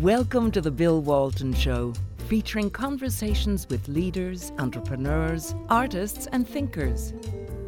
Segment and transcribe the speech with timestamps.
[0.00, 1.92] Welcome to the Bill Walton Show,
[2.26, 7.12] featuring conversations with leaders, entrepreneurs, artists, and thinkers.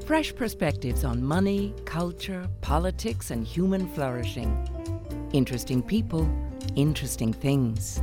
[0.07, 4.51] Fresh perspectives on money, culture, politics, and human flourishing.
[5.35, 6.27] Interesting people,
[6.75, 8.01] interesting things.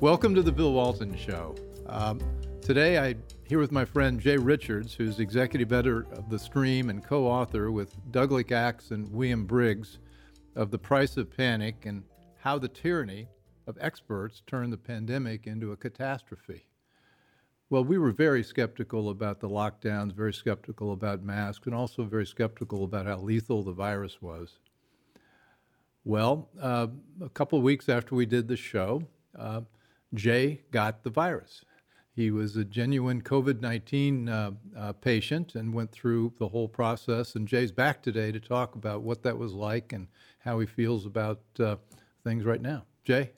[0.00, 1.56] Welcome to the Bill Walton Show.
[1.88, 2.20] Um,
[2.62, 3.16] today I
[3.50, 7.96] here with my friend Jay Richards, who's executive editor of The Stream and co-author with
[8.12, 9.98] Douglas Axe and William Briggs
[10.54, 12.04] of The Price of Panic and
[12.38, 13.26] How the Tyranny
[13.66, 16.64] of Experts Turned the Pandemic into a Catastrophe.
[17.70, 22.26] Well, we were very skeptical about the lockdowns, very skeptical about masks, and also very
[22.26, 24.60] skeptical about how lethal the virus was.
[26.04, 26.86] Well, uh,
[27.20, 29.62] a couple of weeks after we did the show, uh,
[30.14, 31.64] Jay got the virus.
[32.20, 37.34] He was a genuine COVID 19 uh, uh, patient and went through the whole process.
[37.34, 40.06] And Jay's back today to talk about what that was like and
[40.40, 41.76] how he feels about uh,
[42.22, 42.84] things right now.
[43.04, 43.30] Jay?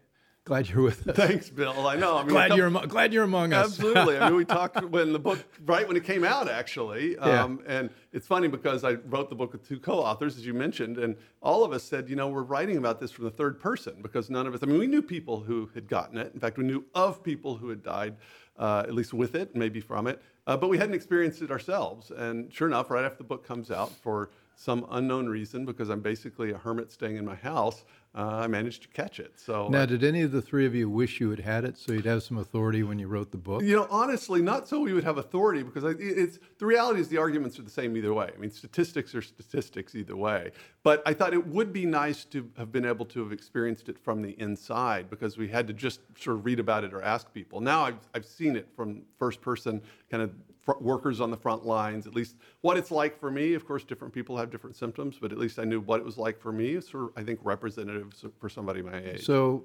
[0.45, 1.17] Glad you're with us.
[1.17, 1.87] Thanks, Bill.
[1.87, 2.17] I know.
[2.17, 3.67] I mean, glad couple, you're glad you're among us.
[3.67, 4.19] Absolutely.
[4.19, 7.17] I mean, we talked when the book right when it came out, actually.
[7.19, 7.77] Um, yeah.
[7.77, 11.17] And it's funny because I wrote the book with two co-authors, as you mentioned, and
[11.43, 14.31] all of us said, you know, we're writing about this from the third person because
[14.31, 14.65] none of us.
[14.65, 16.33] I mean, we knew people who had gotten it.
[16.35, 18.17] In fact, we knew of people who had died,
[18.59, 20.21] uh, at least with it, maybe from it.
[20.49, 22.11] Uh, but we hadn't experienced it ourselves.
[22.11, 26.01] And sure enough, right after the book comes out, for some unknown reason, because I'm
[26.01, 27.85] basically a hermit staying in my house,
[28.15, 29.41] uh, I managed to catch it.
[29.41, 31.93] So now, did any of the three of you wish you had had it so
[31.93, 33.63] you'd have some authority when you wrote the book?
[33.63, 37.09] You know, honestly, not so we would have authority because I, it's the reality is
[37.09, 38.31] the arguments are the same either way.
[38.35, 40.51] I mean, statistics are statistics either way.
[40.83, 43.99] But I thought it would be nice to have been able to have experienced it
[43.99, 47.33] from the inside because we had to just sort of read about it or ask
[47.33, 47.61] people.
[47.61, 50.33] Now I've I've seen it from first person, kind of
[50.81, 53.55] workers on the front lines, at least what it's like for me.
[53.55, 56.19] Of course, different people have different symptoms, but at least I knew what it was
[56.19, 56.71] like for me.
[56.75, 59.25] It's sort of, I think, representative for somebody my age.
[59.25, 59.65] So,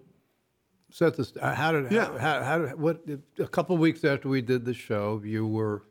[0.90, 1.34] set this.
[1.42, 1.92] How did?
[1.92, 2.18] Yeah.
[2.18, 2.80] How, how, did?
[2.80, 3.02] What?
[3.40, 5.84] A couple weeks after we did the show, you were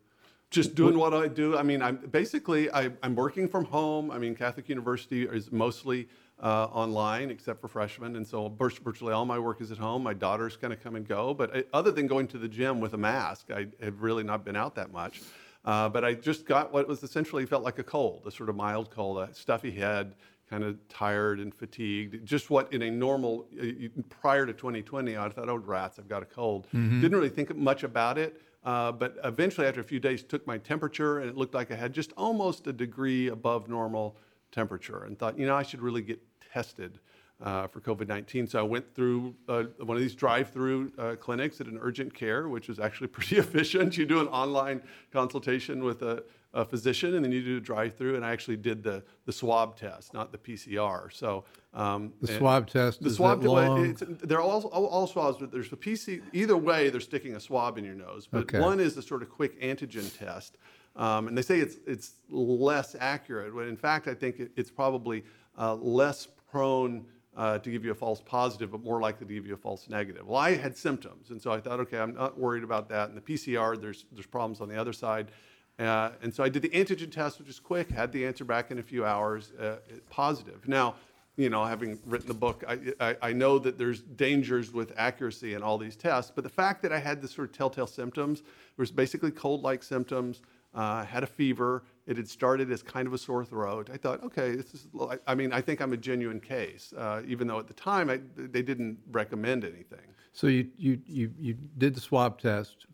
[0.51, 1.57] just doing what, what I do.
[1.57, 4.11] I mean, I'm basically I, am working from home.
[4.11, 6.09] I mean, Catholic University is mostly
[6.43, 10.03] uh, online, except for freshmen, and so virtually all my work is at home.
[10.03, 12.81] My daughters kind of come and go, but I, other than going to the gym
[12.81, 15.23] with a mask, I have really not been out that much.
[15.65, 18.55] Uh, but I just got what was essentially felt like a cold, a sort of
[18.55, 20.15] mild cold, a stuffy head,
[20.49, 22.25] kind of tired and fatigued.
[22.25, 26.23] Just what in a normal, uh, prior to 2020, I thought, oh, rats, I've got
[26.23, 26.67] a cold.
[26.67, 27.01] Mm-hmm.
[27.01, 28.41] Didn't really think much about it.
[28.63, 31.77] Uh, but eventually, after a few days, took my temperature and it looked like I
[31.77, 34.17] had just almost a degree above normal
[34.51, 36.21] temperature and thought, you know, I should really get
[36.57, 36.99] tested
[37.43, 38.47] uh, for COVID 19.
[38.47, 42.15] So I went through uh, one of these drive through uh, clinics at an urgent
[42.15, 43.97] care, which was actually pretty efficient.
[43.99, 44.81] You do an online
[45.13, 46.25] consultation with a,
[46.55, 48.17] a physician, and then you do a drive through.
[48.17, 51.13] And I actually did the, the swab test, not the PCR.
[51.13, 53.03] So um, the swab test.
[53.03, 54.05] The swab test.
[54.27, 56.23] They're all, all, all, swabs, but there's a PC.
[56.33, 58.27] Either way, they're sticking a swab in your nose.
[58.27, 58.61] But okay.
[58.61, 60.57] one is a sort of quick antigen test.
[60.97, 64.71] Um, and they say it's, it's less accurate, when in fact, I think it, it's
[64.71, 65.25] probably
[65.59, 67.05] uh, less prone
[67.37, 69.91] uh, to give you a false positive, but more likely to give you a false
[69.91, 70.27] negative.
[70.27, 73.11] Well, I had symptoms, and so I thought, okay, I'm not worried about that.
[73.11, 75.31] And the PCR, there's, there's problems on the other side.
[75.79, 78.71] Uh, and so I did the antigen test, which is quick, had the answer back
[78.71, 79.77] in a few hours, uh,
[80.09, 80.67] positive.
[80.67, 80.95] Now,
[81.37, 85.53] you know, having written the book, I, I, I, know that there's dangers with accuracy
[85.53, 88.43] in all these tests, but the fact that I had the sort of telltale symptoms,
[88.79, 90.41] was basically cold-like symptoms,
[90.75, 91.83] uh, had a fever.
[92.07, 93.91] It had started as kind of a sore throat.
[93.93, 94.87] I thought, okay, this is,
[95.27, 98.21] I mean, I think I'm a genuine case, uh, even though at the time I,
[98.37, 100.15] they didn't recommend anything.
[100.33, 102.87] So you, you, you, you did the swab test.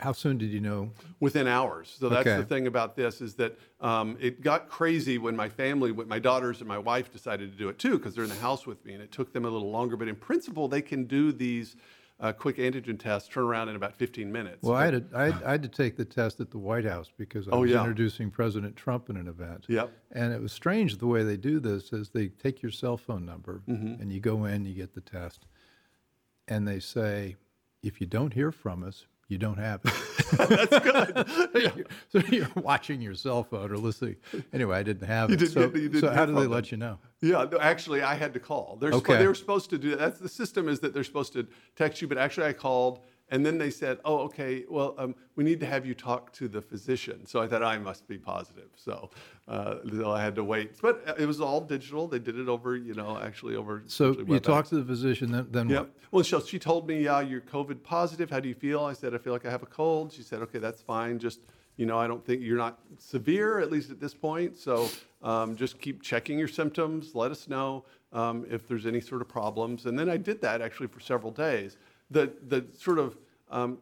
[0.00, 0.90] How soon did you know?
[1.20, 1.96] Within hours.
[1.98, 2.36] So that's okay.
[2.36, 6.18] the thing about this is that um, it got crazy when my family, when my
[6.18, 8.84] daughters and my wife decided to do it too, because they're in the house with
[8.84, 9.96] me, and it took them a little longer.
[9.96, 11.76] But in principle, they can do these
[12.20, 14.62] a quick antigen test, turn around in about 15 minutes.
[14.62, 16.84] Well, I had, to, I, had, I had, to take the test at the White
[16.84, 17.80] House because I oh, was yeah.
[17.80, 19.66] introducing President Trump in an event.
[19.68, 19.92] Yep.
[20.12, 23.26] And it was strange the way they do this is they take your cell phone
[23.26, 24.00] number mm-hmm.
[24.00, 25.46] and you go in, you get the test,
[26.46, 27.36] and they say,
[27.82, 29.92] if you don't hear from us, you don't have it.
[30.48, 31.86] That's good.
[32.12, 34.16] so you're watching your cell phone or listening.
[34.52, 35.38] Anyway, I didn't have it.
[35.38, 36.98] Didn't so, get, so how do they let you know?
[37.20, 38.78] Yeah, actually, I had to call.
[38.80, 39.18] They're okay.
[39.18, 39.98] they were supposed to do that.
[39.98, 43.44] That's the system is that they're supposed to text you, but actually, I called and
[43.44, 46.60] then they said, oh, okay, well, um, we need to have you talk to the
[46.60, 47.24] physician.
[47.26, 48.68] So I thought I must be positive.
[48.76, 49.10] So,
[49.48, 50.80] uh, so I had to wait.
[50.80, 52.06] But uh, it was all digital.
[52.06, 53.82] They did it over, you know, actually over.
[53.86, 55.90] So you talked to the physician, then, then what?
[56.10, 58.30] Well, so she told me, yeah, you're COVID positive.
[58.30, 58.84] How do you feel?
[58.84, 60.12] I said, I feel like I have a cold.
[60.12, 61.18] She said, okay, that's fine.
[61.18, 61.40] Just
[61.76, 64.56] you know, I don't think you're not severe, at least at this point.
[64.56, 64.88] So
[65.22, 67.14] um, just keep checking your symptoms.
[67.14, 69.86] Let us know um, if there's any sort of problems.
[69.86, 71.76] And then I did that actually for several days.
[72.10, 73.16] The, the sort of
[73.50, 73.78] um,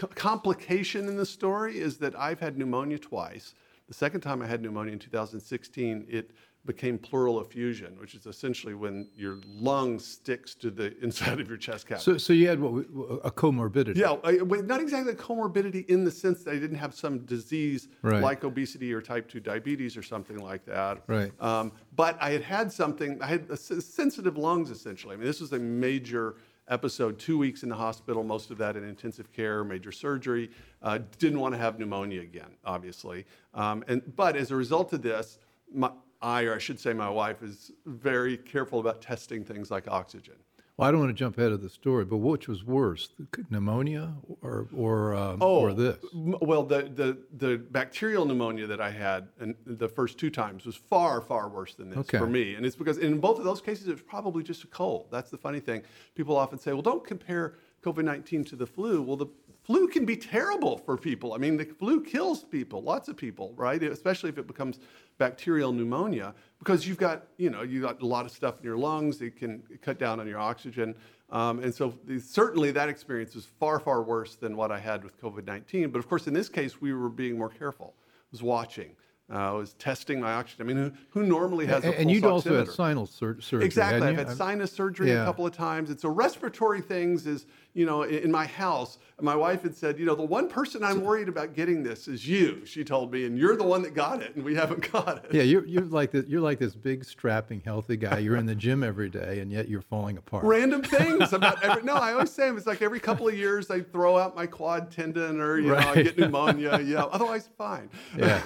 [0.00, 3.54] c- complication in the story is that I've had pneumonia twice.
[3.88, 6.30] The second time I had pneumonia in 2016, it
[6.66, 11.58] became pleural effusion, which is essentially when your lung sticks to the inside of your
[11.58, 12.04] chest cavity.
[12.04, 12.86] So, so you had what,
[13.22, 13.96] a comorbidity.
[13.96, 14.16] Yeah,
[14.62, 18.22] not exactly a comorbidity in the sense that I didn't have some disease Right.
[18.22, 21.02] like obesity or type 2 diabetes or something like that.
[21.06, 21.32] Right.
[21.40, 25.14] Um, but I had had something, I had sensitive lungs essentially.
[25.14, 26.36] I mean, this was a major
[26.68, 30.50] episode, two weeks in the hospital, most of that in intensive care, major surgery.
[30.82, 33.26] Uh, didn't want to have pneumonia again, obviously.
[33.52, 35.38] Um, and, but as a result of this,
[35.72, 35.90] my,
[36.22, 40.36] I, or I should say my wife, is very careful about testing things like oxygen.
[40.76, 43.44] Well, I don't want to jump ahead of the story, but which was worse, the
[43.48, 44.12] pneumonia
[44.42, 45.98] or or um, Oh, or this?
[46.12, 50.74] Well, the, the, the bacterial pneumonia that I had and the first two times was
[50.74, 52.18] far, far worse than this Okay.
[52.18, 52.54] for me.
[52.56, 55.06] And it's because in both of those cases, it was probably just a cold.
[55.12, 55.82] That's the funny thing.
[56.16, 57.54] People often say, well, don't compare
[57.84, 59.00] COVID 19 to the flu.
[59.00, 59.26] Well, the
[59.62, 61.34] flu can be terrible for people.
[61.34, 63.80] I mean, the flu kills people, lots of people, right?
[63.80, 64.80] Especially if it becomes
[65.18, 68.78] bacterial pneumonia because you've got, you know, you got a lot of stuff in your
[68.78, 69.20] lungs.
[69.20, 70.94] It can cut down on your oxygen.
[71.30, 75.04] Um, and so the, certainly that experience was far, far worse than what I had
[75.04, 75.92] with COVID-19.
[75.92, 77.94] But of course, in this case, we were being more careful.
[77.98, 78.96] I was watching.
[79.30, 80.64] Uh, I was testing my oxygen.
[80.64, 83.64] I mean, who, who normally has a And, and you'd also had sinus sur- surgery.
[83.66, 84.06] Exactly.
[84.06, 85.22] I've had sinus surgery Yeah.
[85.22, 85.90] a couple of times.
[85.90, 90.06] And so respiratory things is, you know, in, my house, my wife had said, you
[90.06, 93.36] know, the one person I'm worried about getting this is you, she told me, and
[93.36, 95.34] you're the one that got it, and we haven't got it.
[95.34, 98.18] Yeah, you're you're like this, you're like this big strapping healthy guy.
[98.18, 100.44] You're in the gym every day, and yet you're falling apart.
[100.44, 103.80] Random things about every, no, I always say it's like every couple of years I
[103.80, 106.80] throw out my quad tendon or, you know, I get pneumonia.
[106.80, 107.04] Yeah.
[107.04, 107.90] Otherwise, fine.
[108.16, 108.42] Yeah.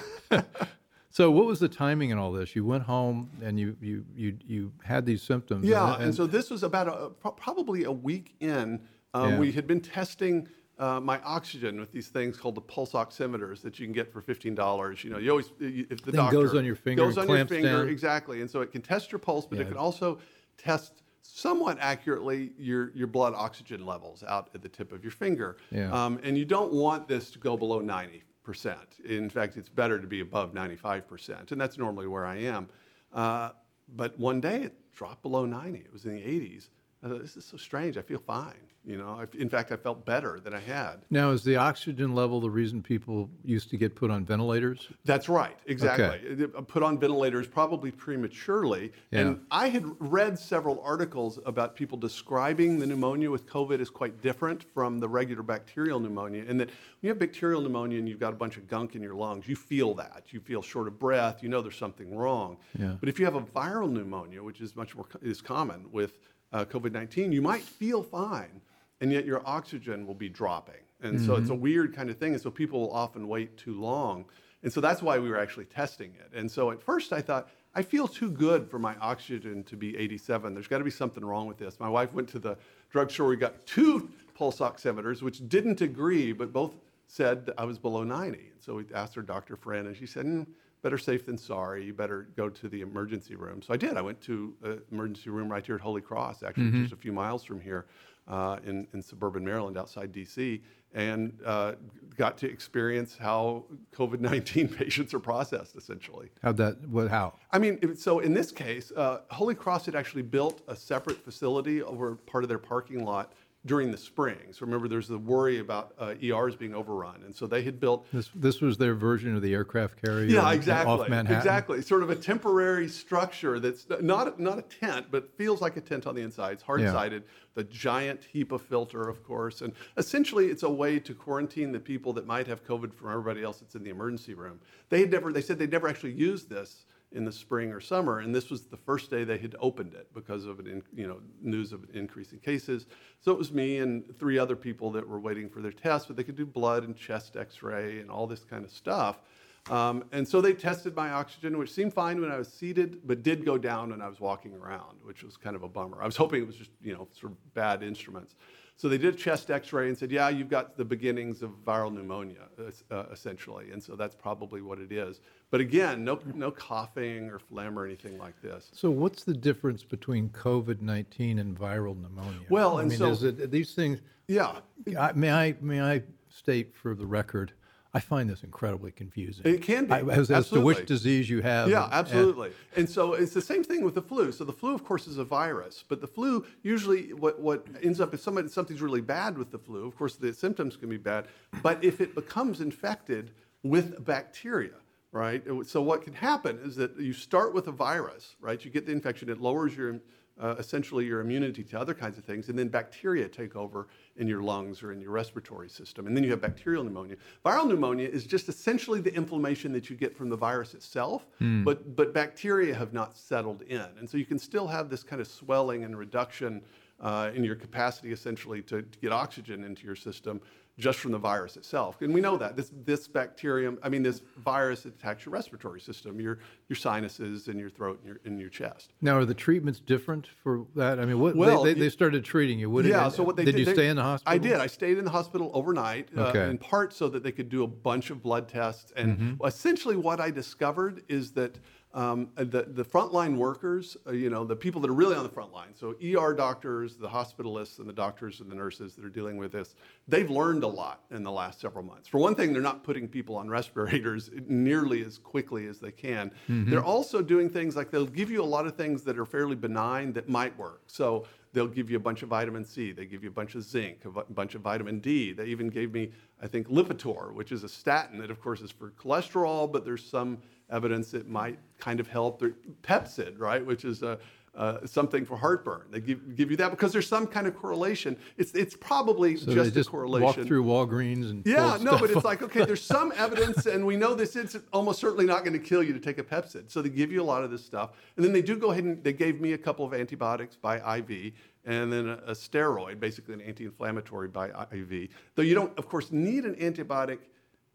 [1.11, 2.55] so what was the timing in all this?
[2.55, 5.65] You went home and you you you you had these symptoms.
[5.65, 8.81] Yeah, and, and, so this was about a, probably a week in.
[9.13, 9.39] Um, Yeah.
[9.39, 10.47] We had been testing
[10.77, 14.21] uh, my oxygen with these things called the pulse oximeters that you can get for
[14.21, 15.03] fifteen dollars.
[15.03, 17.45] You know, you always if the Thing doctor goes on your finger goes on your
[17.45, 17.89] finger down.
[17.89, 20.19] exactly, and so it can test your pulse, but it can also
[20.57, 25.57] test somewhat accurately your your blood oxygen levels out at the tip of your finger.
[25.69, 25.91] Yeah.
[25.91, 28.99] Um, and you don't want this to go below ninety percent.
[29.03, 32.69] In fact, it's better to be above ninety-five percent, and that's normally where I am.
[33.13, 33.49] Uh,
[33.95, 35.79] but one day it dropped below 90.
[35.79, 36.69] It was in the 80s.
[37.03, 37.97] I thought, this is so strange.
[37.97, 38.55] I feel fine.
[38.85, 41.05] You know, I, in fact, I felt better than I had.
[41.09, 44.87] now is the oxygen level the reason people used to get put on ventilators?
[45.05, 46.19] That's right, exactly.
[46.27, 48.91] It- it Put on ventilators probably prematurely.
[49.11, 49.19] Yeah.
[49.19, 54.21] And I had read several articles about people describing the pneumonia with COVID as quite
[54.21, 58.19] different from the regular bacterial pneumonia, and that when you have bacterial pneumonia and you've
[58.19, 60.23] got a bunch of gunk in your lungs, you feel that.
[60.29, 61.43] You feel short of breath.
[61.43, 62.57] You know there's something wrong.
[62.77, 62.95] Yeah.
[62.99, 66.17] But if you have a viral pneumonia, which is much more is common with
[66.51, 68.61] uh, COVID-19, you might feel fine,
[69.01, 70.81] and yet your oxygen will be dropping.
[71.01, 72.33] And so it's a weird kind of thing.
[72.33, 74.25] And so people will often wait too long.
[74.63, 76.37] And so that's why we were actually testing it.
[76.37, 79.95] And so at first I thought, I feel too good for my oxygen to be
[79.95, 80.53] 87.
[80.53, 81.79] There's got to be something wrong with this.
[81.79, 82.57] My wife went to the
[82.89, 83.27] drugstore.
[83.27, 86.73] We got two pulse oximeters, which didn't agree, but both
[87.07, 88.37] said that I was below 90.
[88.39, 90.43] And so we asked her doctor friend, and she said, "Hmm,
[90.81, 91.85] better safe than sorry.
[91.85, 93.61] You better go to the emergency room.
[93.61, 93.97] So I did.
[93.97, 97.11] I went to the emergency room right here at Holy Cross, actually, just a few
[97.11, 97.85] miles from here
[98.29, 100.61] uh, in, in suburban Maryland outside DC,
[100.93, 101.73] and uh,
[102.15, 106.29] got to experience how COVID 19 patients are processed essentially.
[106.41, 106.87] How'd that?
[106.87, 107.09] What?
[107.09, 107.33] How?
[107.51, 111.81] I mean, so in this case, uh, Holy Cross had actually built a separate facility
[111.81, 113.33] over part of their parking lot
[113.65, 114.37] during the spring.
[114.51, 118.07] So remember, there's the worry about uh, ERs being overrun, and so they had built
[118.13, 120.27] This this was their version of the aircraft carrier.
[120.27, 120.93] yeah, exactly.
[120.93, 121.37] Off Manhattan.
[121.37, 121.81] Exactly.
[121.81, 126.07] Sort of a temporary structure that's not not a tent, but feels like a tent
[126.07, 126.53] on the inside.
[126.53, 127.23] It's hard-sided.
[127.55, 132.13] The giant HEPA filter, of course, and essentially it's a way to quarantine the people
[132.13, 134.59] that might have COVID from everybody else that's in the emergency room.
[134.87, 135.33] They had never.
[135.33, 138.65] They said they'd never actually used this in the spring or summer, and this was
[138.65, 142.39] the first day they had opened it because of an you know news of increasing
[142.39, 142.85] cases.
[143.19, 146.15] So it was me and three other people that were waiting for their tests, but
[146.15, 149.21] they could do blood and chest X-ray and all this kind of stuff.
[149.69, 153.23] Um, and so they tested my oxygen, which seemed fine when I was seated, but
[153.23, 156.01] did go down when I was walking around, which was kind of a bummer.
[156.01, 158.35] I was hoping it was just, you know, sort of bad instruments.
[158.79, 161.93] So they did a chest x-ray and said, yeah, you've got the beginnings of viral
[161.93, 162.47] pneumonia,
[162.89, 163.71] uh, essentially.
[163.71, 165.19] And so that's probably what it is.
[165.51, 168.71] But again, no, no coughing or phlegm or anything like this.
[168.73, 172.39] So what's the difference between COVID nineteen and viral pneumonia?
[172.49, 173.99] Well, I and mean, so- is it these things?
[174.29, 174.59] Yeah.
[174.97, 177.51] I, may I may I state for the record,
[177.93, 179.45] I find this incredibly confusing.
[179.45, 179.93] It can be.
[179.93, 181.69] I- as, as to which disease you have.
[181.69, 182.51] Yeah, and- absolutely.
[182.75, 184.31] And so it's the same thing with the flu.
[184.31, 187.99] So the flu, of course, is a virus, but the flu usually what, what ends
[187.99, 189.87] up if somebody, something's really bad with the flu.
[189.87, 191.25] Of course, the symptoms can be bad,
[191.63, 193.31] but if it becomes infected
[193.63, 194.75] with bacteria,
[195.11, 195.43] right?
[195.65, 198.63] So what can happen is that you start with a virus, right?
[198.63, 199.99] You get the infection, it lowers your
[200.39, 204.27] uh, essentially your immunity to other kinds of things, and then bacteria take over in
[204.27, 207.15] your lungs or in your respiratory system, and then you have bacterial pneumonia.
[207.45, 211.27] Viral pneumonia is just essentially the inflammation that you get from the virus itself,
[211.63, 215.21] but but bacteria have not settled in, and so you can still have this kind
[215.21, 216.61] of swelling and reduction
[217.01, 220.41] uh, in your capacity essentially to, to get oxygen into your system
[220.79, 222.01] just from the virus itself.
[222.01, 226.19] And we know that this this bacterium, I mean this virus attacks your respiratory system,
[226.19, 228.93] your your sinuses and your throat and your in your chest.
[229.01, 230.99] Now, are the treatments different for that?
[230.99, 232.69] I mean, what Well, they, they, they started treating you.
[232.69, 233.09] What did, yeah.
[233.09, 234.33] So what they did did, you they- stay in the hospital?
[234.33, 234.53] I did.
[234.59, 236.43] I stayed in the hospital overnight, Okay.
[236.45, 238.91] uh, in part so that they could do a bunch of blood tests.
[238.95, 239.45] And Mm-hmm.
[239.45, 241.59] essentially, what I discovered is that
[241.93, 245.29] um, the the frontline workers, uh, you know, the people that are really on the
[245.29, 249.09] front line, so ER doctors, the hospitalists, and the doctors and the nurses that are
[249.09, 249.73] dealing with this,
[250.07, 252.07] they've learned a lot in the last several months.
[252.07, 256.29] For one thing, they're not putting people on respirators nearly as quickly as they can.
[256.47, 256.69] Mm-hmm.
[256.69, 259.55] They're also doing things like they'll give you a lot of things that are fairly
[259.55, 260.83] benign that might work.
[260.85, 263.63] So they'll give you a bunch of vitamin C, they give you a bunch of
[263.63, 265.31] zinc, a bunch of vitamin D.
[265.33, 268.69] They even gave me, I think, Lipitor, which is a statin that, of course, is
[268.69, 270.37] for cholesterol, but there's some
[270.69, 272.43] evidence it might kind of help.
[272.83, 274.19] Pepcid, right, which is a
[274.55, 275.83] uh, something for heartburn.
[275.89, 278.17] They give, give you that because there's some kind of correlation.
[278.37, 280.25] It's it's probably So just, they just a correlation.
[280.25, 283.95] walk through Walgreens and Yeah, no, but it's like okay, there's some evidence, and we
[283.95, 286.71] know this is almost certainly not going to kill you to take a Pepcid.
[286.71, 288.83] So they give you a lot of this stuff, and then they do go ahead
[288.83, 291.33] and they gave me a couple of antibiotics by IV,
[291.65, 295.09] and then a, a steroid, basically an anti-inflammatory by IV.
[295.35, 297.19] Though you don't, of course, need an antibiotic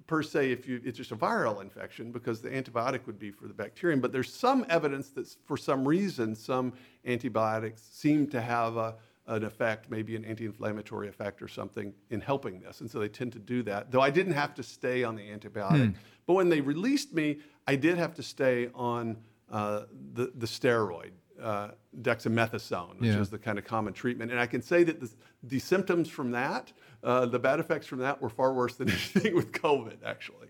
[0.07, 3.49] per se if you it's just a viral infection because the antibiotic would be for
[3.49, 6.73] the bacterium but there's some evidence that for some reason some
[7.07, 8.95] antibiotics seem to have a,
[9.29, 13.33] an effect maybe an anti-inflammatory effect or something in helping this and so they tend
[13.33, 15.95] to do that though i didn't have to stay on the antibiotic.
[16.27, 19.17] But when they released me i did have to stay on
[19.51, 19.83] uh,
[20.15, 21.69] the, the steroid uh,
[22.01, 23.21] dexamethasone, which Yeah.
[23.21, 24.31] is the kind of common treatment.
[24.31, 25.11] And I can say that the,
[25.43, 26.73] the symptoms from that,
[27.03, 30.49] uh, the bad effects from that, were far worse than anything with COVID, actually.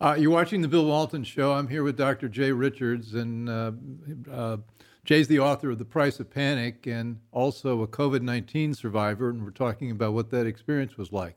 [0.00, 1.52] Uh, you're watching the Bill Walton Show.
[1.52, 2.28] I'm here with Dr.
[2.28, 3.72] Jay Richards, and uh,
[4.30, 4.56] uh,
[5.04, 9.44] Jay's the author of The Price of Panic and also a COVID 19 survivor, and
[9.44, 11.36] we're talking about what that experience was like.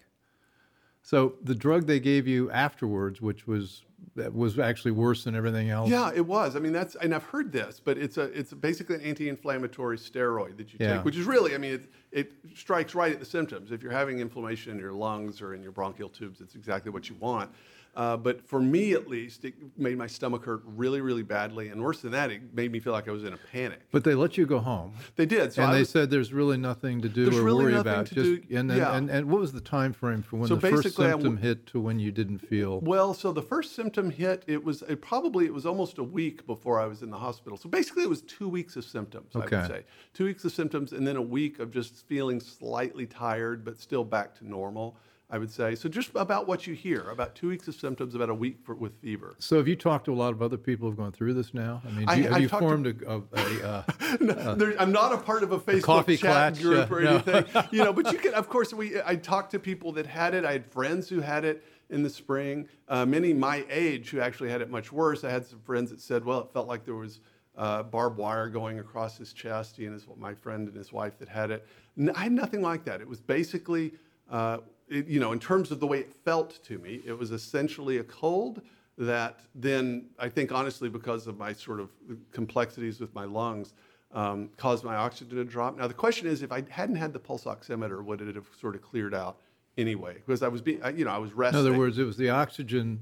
[1.05, 3.83] So the drug they gave you afterwards, which was
[4.15, 5.91] that was actually worse than everything else.
[5.91, 6.55] Yeah, it was.
[6.55, 10.57] I mean, that's and I've heard this, but it's a it's basically an anti-inflammatory steroid
[10.57, 10.95] that you Yeah.
[10.95, 13.71] take, which is really, I mean, it, it strikes right at the symptoms.
[13.71, 17.07] If you're having inflammation in your lungs or in your bronchial tubes, it's exactly what
[17.07, 17.51] you want.
[17.95, 21.81] Uh, but for me, at least, it made my stomach hurt really, really badly, and
[21.81, 23.79] worse than that, it made me feel like I was in a panic.
[23.91, 24.93] But they let you go home.
[25.15, 25.53] They did.
[25.53, 28.07] So and I they was- said there's really nothing to do or really worry about.
[28.07, 28.15] Just
[28.49, 28.95] do- and, then, yeah.
[28.97, 31.65] and and what was the time frame for when So the first symptom w- hit
[31.67, 32.81] to when you didn't feel?
[32.81, 34.43] Well, so the first symptom hit.
[34.45, 37.57] It was it probably it was almost a week before I was in the hospital.
[37.57, 39.33] So basically, it was two weeks of symptoms.
[39.35, 39.55] Okay.
[39.55, 39.83] I would say
[40.13, 44.03] two weeks of symptoms, and then a week of just feeling slightly tired, but still
[44.03, 44.97] back to normal.
[45.29, 45.89] I would say so.
[45.89, 47.09] Just about what you hear.
[47.09, 48.13] About two weeks of symptoms.
[48.13, 49.35] About a week for, with fever.
[49.39, 51.81] So have you talked to a lot of other people who've gone through this now?
[51.83, 54.55] I mean, do I- have I you talked to- formed a, a, a uh, No,
[54.55, 57.09] there- I'm not a part of a Facebook coffee chat klatch, group uh, or no.
[57.15, 57.91] anything, you know.
[57.91, 59.01] But you can, of course, we.
[59.03, 60.45] I talked to people that had it.
[60.45, 62.67] I had friends who had it in the spring.
[62.87, 65.23] Uh, many my age who actually had it much worse.
[65.23, 67.19] I had some friends that said, "Well, it felt like there was
[67.57, 71.17] uh, barbed wire going across his chest." He and his, my friend and his wife
[71.17, 71.65] that had it.
[71.97, 73.01] N- I had nothing like that.
[73.01, 73.93] It was basically,
[74.29, 77.31] uh, it, you know, in terms of the way it felt to me, it was
[77.31, 78.61] essentially a cold
[78.97, 81.89] that then I think honestly because of my sort of
[82.31, 83.73] complexities with my lungs
[84.13, 85.77] um, caused my oxygen to drop.
[85.77, 88.75] Now the question is, if I hadn't had the pulse oximeter, would it have sort
[88.75, 89.37] of cleared out
[89.77, 90.13] anyway?
[90.13, 91.59] Because I was being, you know, I was resting.
[91.59, 93.01] in other words, it was the oxygen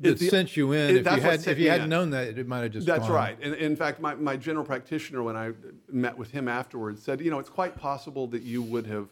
[0.00, 0.90] that the- sent you in.
[0.90, 3.00] it- if you had, if you, had, not known that, it might have just That's
[3.00, 3.10] gone.
[3.10, 3.38] right.
[3.42, 5.52] And in fact, my, my general practitioner, when I
[5.90, 9.08] met with him afterwards, said, you know, it's quite possible that you would have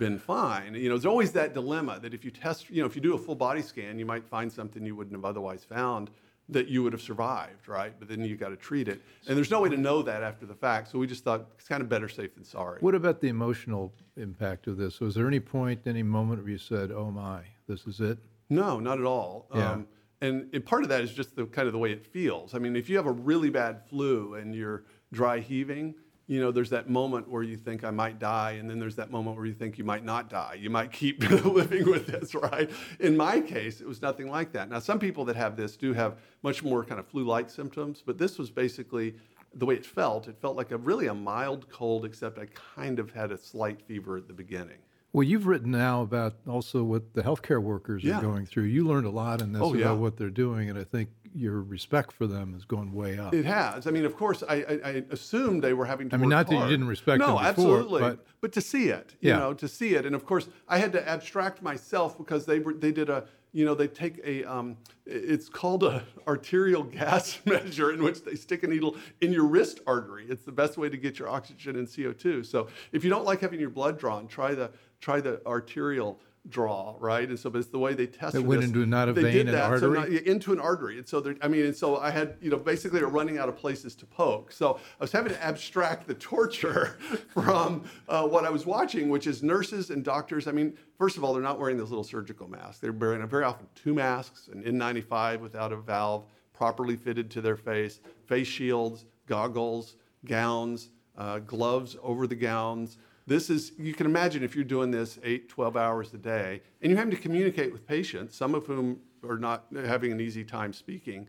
[0.00, 0.74] been fine.
[0.74, 3.14] You know, there's always that dilemma that if you test, you know, if you do
[3.14, 6.10] a full body scan, you might find something you wouldn't have otherwise found
[6.48, 7.92] that you would have survived, right?
[7.96, 9.00] But then you got to treat it.
[9.28, 10.90] And there's no way to know that after the fact.
[10.90, 12.78] So we just thought it's kind of better safe than sorry.
[12.80, 14.98] What about the emotional impact of this?
[14.98, 18.18] Was there any point, any moment where you said, "Oh my, this is it"?
[18.48, 19.46] No, not at all.
[19.54, 19.70] Yeah.
[19.70, 19.86] Um,
[20.22, 22.54] and, and part of that is just the kind of the way it feels.
[22.54, 25.94] I mean, if you have a really bad flu and you're dry heaving,
[26.30, 29.10] you know, there's that moment where you think I might die, and then there's that
[29.10, 30.54] moment where you think you might not die.
[30.60, 32.70] You might keep living with this, right?
[33.00, 34.70] In my case, it was nothing like that.
[34.70, 38.16] Now, some people that have this do have much more kind of flu-like symptoms, but
[38.16, 39.16] this was basically
[39.54, 40.28] the way it felt.
[40.28, 42.46] It felt like a really a mild cold, except I
[42.76, 44.78] kind of had a slight fever at the beginning.
[45.12, 48.18] Well, you've written now about also what the healthcare workers Yeah.
[48.18, 48.66] are going through.
[48.66, 49.92] You learned a lot in this Oh, about yeah.
[49.94, 53.34] what they're doing, and I think your respect for them is going way up.
[53.34, 53.86] It has.
[53.86, 56.48] I mean, of course, I, I, I assumed they were having to I mean, not
[56.48, 58.00] that you didn't respect no, them before, absolutely.
[58.00, 59.38] but- But, to see it, you Yeah.
[59.38, 62.74] know, to see it, and of course, I had to abstract myself because they were
[62.74, 67.92] they did a, you know, they take a, um, it's called a arterial gas measure
[67.92, 70.24] in which they stick a needle in your wrist artery.
[70.28, 72.46] It's the best way to get your oxygen and CO2.
[72.46, 74.70] So if you don't like having your blood drawn, try the
[75.00, 77.28] try the arterial draw, right?
[77.28, 78.34] And so, but it's the way they test.
[78.34, 78.70] It went this.
[78.70, 79.98] into not a they vein did that, so artery?
[79.98, 80.98] not- yeah, into an artery.
[80.98, 83.56] And so, I mean, and so I had, you know, basically they're running out of
[83.56, 84.50] places to poke.
[84.52, 89.26] So I was having to abstract the torture from uh, what I was watching, which
[89.26, 90.46] is nurses and doctors.
[90.48, 92.78] I mean, first of all, they're not wearing those little surgical masks.
[92.78, 97.56] They're wearing very often two masks, an N95 without a valve, properly fitted to their
[97.56, 102.96] face, face shields, goggles, gowns, uh, gloves over the gowns.
[103.30, 106.90] This is, you can imagine if you're doing this eight, 12 hours a day, and
[106.90, 110.72] you're having to communicate with patients, some of whom are not having an easy time
[110.72, 111.28] speaking.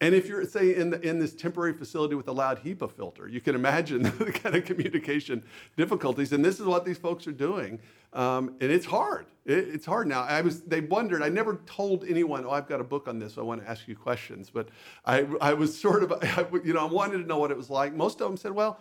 [0.00, 3.28] And if you're, say, in, the, in this temporary facility with a loud HEPA filter,
[3.28, 5.44] you can imagine the kind of communication
[5.76, 6.32] difficulties.
[6.32, 7.78] And this is what these folks are doing.
[8.14, 9.26] Um, and it's hard.
[9.44, 10.22] It, it's hard now.
[10.22, 13.34] I was, they wondered, I never told anyone, oh, I've got a book on this,
[13.34, 14.48] so I want to ask you questions.
[14.48, 14.70] But
[15.04, 17.68] I, I was sort of, I, you know, I wanted to know what it was
[17.68, 17.92] like.
[17.92, 18.80] Most of them said, well,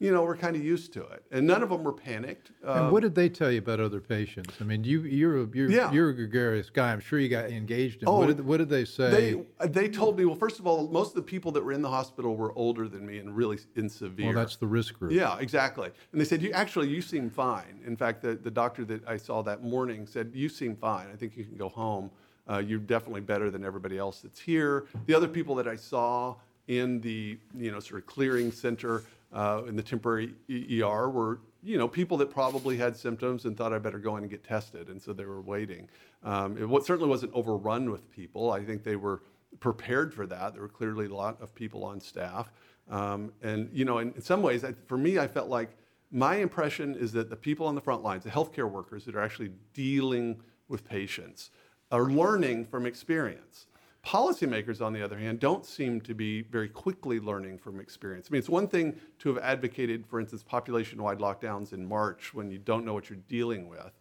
[0.00, 1.24] you know, we're kind of used to it.
[1.32, 2.52] And none of them were panicked.
[2.62, 4.54] and what did they tell you about other patients?
[4.60, 5.90] I mean, you you're a, you're, Yeah.
[5.90, 6.92] you're a gregarious guy.
[6.92, 8.08] I'm sure you got engaged in.
[8.08, 9.34] Oh, what did what did they say?
[9.60, 11.82] They, they told me, well, first of all, most of the people that were in
[11.82, 14.26] the hospital were older than me and really in severe.
[14.26, 15.12] well, that's the risk group.
[15.12, 15.90] Yeah, exactly.
[16.12, 17.80] And they said, you actually, you seem fine.
[17.84, 21.08] In fact, the, the doctor that I saw that morning said, you seem fine.
[21.12, 22.10] I think you can go home.
[22.48, 24.86] Uh, you're definitely better than everybody else that's here.
[25.06, 26.36] The other people that I saw
[26.68, 31.76] in the, you know, sort of clearing center uh, in the temporary ER were, you
[31.76, 34.88] know, people that probably had symptoms and thought I better go in and get tested.
[34.88, 35.88] And so they were waiting.
[36.24, 38.52] Um, it certainly wasn't overrun with people.
[38.52, 39.22] I think they were
[39.60, 40.54] prepared for that.
[40.54, 42.50] There were clearly a lot of people on staff.
[42.90, 45.76] Um, and, you know, in, in some ways, I, for me, I felt like
[46.10, 49.20] my impression is that the people on the front lines, the healthcare workers that are
[49.20, 51.50] actually dealing with patients,
[51.90, 53.66] are learning from experience.
[54.04, 58.28] Policymakers, on the other hand, don't seem to be very quickly learning from experience.
[58.30, 62.32] I mean, it's one thing to have advocated, for instance, population wide lockdowns in March
[62.32, 63.92] when you don't know what you're dealing with,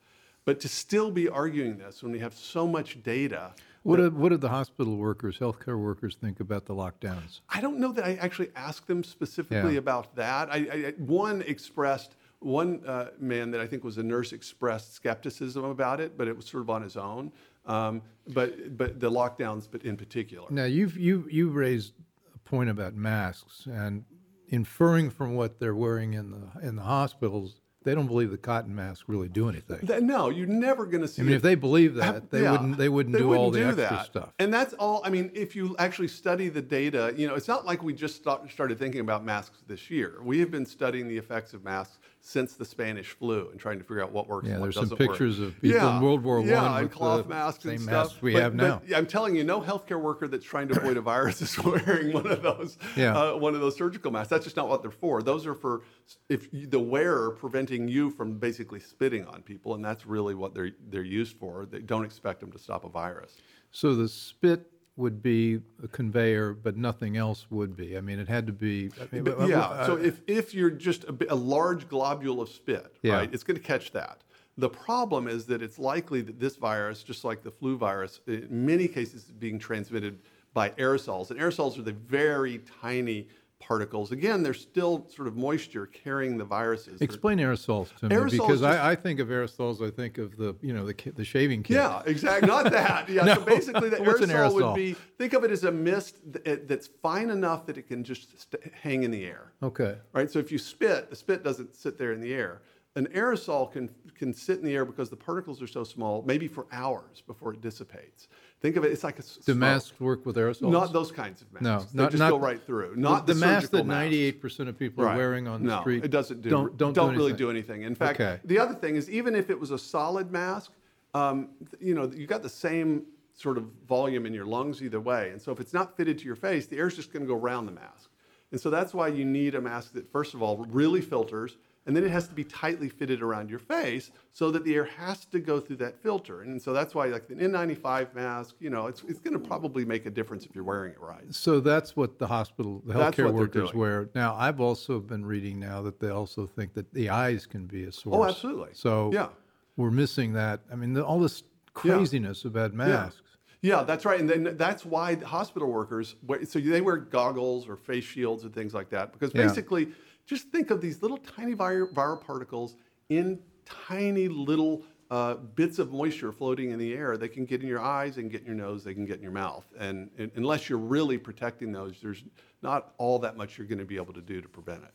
[0.45, 3.53] but to still be arguing this when we have so much data.
[3.83, 7.39] What did what did the hospital workers, healthcare workers, think about the lockdowns?
[7.49, 9.79] I don't know that I actually asked them specifically Yeah.
[9.79, 10.49] about that.
[10.51, 15.63] I, I, one expressed, one uh, man that I think was a nurse expressed skepticism
[15.63, 17.31] about it, but it was sort of on his own.
[17.67, 20.47] Um, but but the lockdowns, but in particular.
[20.49, 21.93] Now you've you you raised
[22.35, 24.05] a point about masks and
[24.49, 28.73] inferring from what they're wearing in the in the hospitals, they don't believe the cotton
[28.75, 29.85] masks really do anything.
[29.85, 31.21] Th- no, you're never going to see.
[31.21, 32.51] I mean, it if they believe that, they Yeah.
[32.51, 34.05] wouldn't they wouldn't They do all wouldn't the do extra that.
[34.05, 34.33] stuff.
[34.39, 35.01] And that's all.
[35.05, 38.15] I mean, if you actually study the data, you know, it's not like we just
[38.15, 40.19] start, started thinking about masks this year.
[40.23, 43.85] We have been studying the effects of masks since the Spanish flu and trying to
[43.85, 44.47] figure out what works.
[44.47, 45.09] Yeah, and what there's some doesn't work.
[45.11, 48.33] pictures of people in World War One and with cloth masks same and masks we
[48.33, 48.97] But- have but now.
[48.97, 52.27] I'm telling you, no healthcare worker that's trying to avoid a virus is wearing one
[52.27, 52.77] of those.
[52.97, 53.17] Yeah.
[53.17, 54.29] uh, one of those surgical masks.
[54.29, 55.21] That's just not what they're for.
[55.23, 55.83] Those are for
[56.27, 60.53] if you, the wearer preventing you from basically spitting on people, and that's really what
[60.53, 61.65] they're they're used for.
[61.65, 63.37] They don't expect them to stop a virus.
[63.71, 67.97] So the spit would be a conveyor, but nothing else would be.
[67.97, 68.89] I mean, it had to be.
[68.99, 69.61] I mean, But yeah.
[69.61, 73.13] uh, so if, if you're just a, a large globule of spit, Yeah.
[73.17, 74.23] right, it's going to catch that.
[74.57, 78.47] The problem is that it's likely that this virus, just like the flu virus, in
[78.49, 80.17] many cases is being transmitted
[80.55, 81.29] by aerosols.
[81.29, 83.27] And aerosols are the very tiny
[83.67, 84.11] particles.
[84.11, 87.01] Again, they're still sort of moisture carrying the viruses.
[87.01, 89.85] Explain aerosols to me Aerosols because just- I, I think of aerosols.
[89.85, 91.75] I think of the you know the the shaving kit.
[91.77, 92.47] Yeah, exactly.
[92.47, 93.09] Not that.
[93.17, 93.23] Yeah.
[93.23, 93.35] No.
[93.35, 96.87] So basically, the an aerosol, would be think of it as a mist th- that's
[97.01, 99.53] fine enough that it can just st- hang in the air.
[99.63, 99.95] Okay.
[100.13, 100.29] right?
[100.29, 102.61] So if you spit, the spit doesn't sit there in the air.
[102.95, 106.47] An aerosol can, can sit in the air because the particles are so small, maybe
[106.47, 108.27] for hours before it dissipates.
[108.59, 110.71] Think of it, it's like a Do masks work with aerosols?
[110.71, 111.63] Not those kinds of masks.
[111.63, 112.95] No, they not just not, go right through.
[112.95, 116.03] Not the, the, mask that ninety-eight percent of people are wearing on the no, street.
[116.03, 116.49] it doesn't do.
[116.49, 117.83] Don't don't, don't do really do anything.
[117.83, 118.39] In fact, Okay.
[118.45, 120.71] the other thing is even if it was a solid mask,
[121.13, 125.29] um, you know, you got the same sort of volume in your lungs either way.
[125.29, 127.35] And so if it's not fitted to your face, the air's just going to go
[127.35, 128.09] around the mask.
[128.51, 131.95] And so that's why you need a mask that, first of all, really filters, and
[131.95, 135.25] then it has to be tightly fitted around your face so that the air has
[135.25, 136.41] to go through that filter.
[136.43, 139.85] And so that's why, like the N95 mask, you know, it's, it's going to probably
[139.85, 141.23] make a difference if you're wearing it right.
[141.33, 144.09] So that's what the hospital, the healthcare workers wear.
[144.13, 147.85] Now, I've also been reading now that they also think that the eyes can be
[147.85, 148.15] a source.
[148.15, 148.71] Oh, absolutely.
[148.73, 149.29] So Yeah.
[149.77, 150.59] we're missing that.
[150.71, 153.21] I mean, the, all this craziness about masks.
[153.61, 154.19] Yeah, that's right.
[154.19, 156.15] And then that's why hospital workers,
[156.47, 159.13] so they wear goggles or face shields and things like that.
[159.13, 159.47] Because Yeah.
[159.47, 159.87] basically,
[160.27, 162.75] just think of these little tiny viral, viral particles
[163.09, 167.15] in tiny little uh, bits of moisture floating in the air.
[167.17, 169.15] They can get in your eyes, they can get in your nose, they can get
[169.17, 169.65] in your mouth.
[169.79, 172.23] And, and unless you're really protecting those, there's
[172.61, 174.91] not all that much you're going to be able to do to prevent it.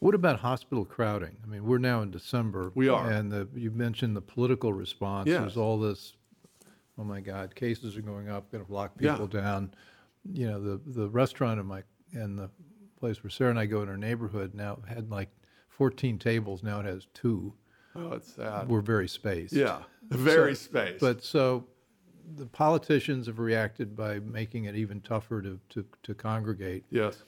[0.00, 1.34] What about hospital crowding?
[1.42, 2.72] I mean, we're now in December.
[2.74, 3.10] We are.
[3.10, 5.28] And the, you mentioned the political response.
[5.28, 5.40] Yes.
[5.40, 6.12] There's all this,
[6.98, 9.12] oh my God, cases are going up, going to lock Yeah.
[9.12, 9.72] people down.
[10.30, 12.50] You know, the, the restaurant in my, and the
[13.04, 15.28] place where Sarah and I go in our neighborhood now had like
[15.68, 16.62] 14 tables.
[16.62, 17.52] Now it has two.
[17.94, 18.66] Oh, it's sad.
[18.68, 19.52] We're very spaced.
[19.52, 21.00] yeah, very spaced.
[21.00, 21.66] But so
[22.36, 26.84] the politicians have reacted by making it even tougher to, to, to congregate.
[26.90, 27.22] yes.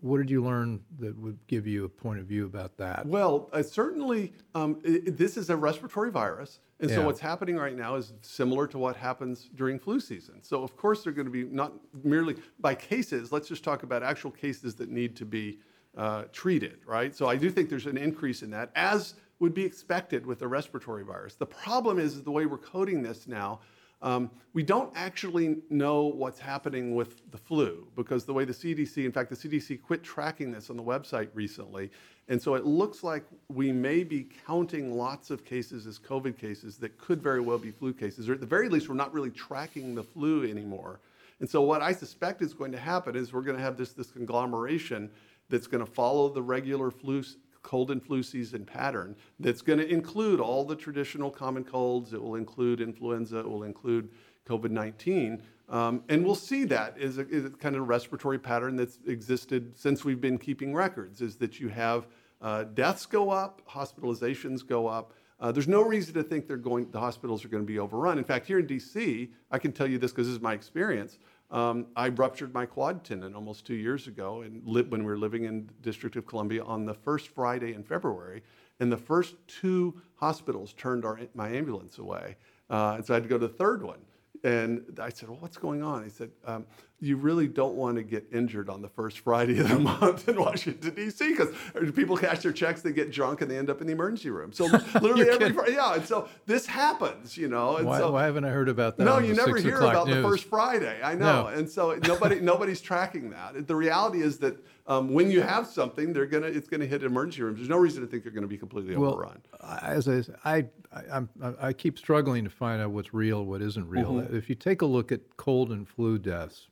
[0.00, 3.04] What did you learn that would give you a point of view about that?
[3.04, 6.60] Well, uh, certainly, um, i i- this is a respiratory virus.
[6.80, 10.42] And so what's happening right now is similar to what happens during flu season.
[10.42, 11.72] So, of course, they're going to be not
[12.04, 15.58] merely by cases, let's just talk about actual cases that need to be
[15.96, 17.14] uh, treated, right?
[17.16, 20.48] So, I do think there's an increase in that, as would be expected with a
[20.48, 21.34] respiratory virus.
[21.34, 23.60] The problem is, is the way we're coding this now.
[24.00, 29.04] Um, we don't actually know what's happening with the flu because the way the CDC,
[29.04, 31.90] in fact, the CDC quit tracking this on the website recently.
[32.28, 36.76] And so it looks like we may be counting lots of cases as COVID cases
[36.78, 39.30] that could very well be flu cases, or at the very least, we're not really
[39.30, 41.00] tracking the flu anymore.
[41.40, 43.92] And so what I suspect is going to happen is we're going to have this,
[43.92, 45.10] this conglomeration
[45.48, 47.22] that's going to follow the regular flu,
[47.62, 52.12] cold and flu season pattern that's going to include all the traditional common colds.
[52.12, 53.38] It will include influenza.
[53.38, 54.10] It will include
[54.46, 55.42] COVID 19.
[55.68, 60.04] Um, and we'll see that as a, a kind of respiratory pattern that's existed since
[60.04, 62.06] we've been keeping records, is that you have
[62.40, 65.12] uh, deaths go up, hospitalizations go up.
[65.40, 68.18] Uh, there's no reason to think they're going, the hospitals are going to be overrun.
[68.18, 71.18] In fact, here in DC, I can tell you this because this is my experience.
[71.50, 75.44] Um, I ruptured my quad tendon almost two years ago and when we were living
[75.44, 78.42] in District of Columbia on the first Friday in February.
[78.80, 82.36] And the first two hospitals turned our, my ambulance away.
[82.68, 83.98] Uh, and so I had to go to the third one.
[84.44, 86.04] And I said, Well, what's going on?
[86.04, 86.66] He said, um,
[87.00, 90.40] You really don't want to get injured on the first Friday of the month in
[90.40, 91.54] Washington, D.C., because
[91.92, 94.52] people cash their checks, they get drunk, and they end up in the emergency room.
[94.52, 95.52] So literally every.
[95.52, 95.94] Friday, yeah.
[95.94, 97.76] And so this happens, you know.
[97.76, 99.04] And Why, so, why haven't I heard about that?
[99.04, 101.00] no, you never hear about the first Friday.
[101.02, 101.46] I know, No.
[101.48, 103.68] and so nobody nobody's tracking that.
[103.68, 104.56] The reality is that
[104.88, 107.58] um, when you have something, they're gonna it's gonna hit emergency rooms.
[107.58, 109.40] There's no reason to think they're gonna be completely overrun.
[109.60, 110.56] I- As I, I,
[110.92, 111.28] I, I'm,
[111.60, 114.14] I keep struggling to find out what's real, what isn't real.
[114.14, 114.36] Mm-hmm.
[114.36, 116.66] If you take a look at cold and flu deaths